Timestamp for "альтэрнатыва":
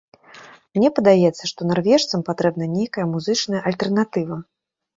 3.69-4.43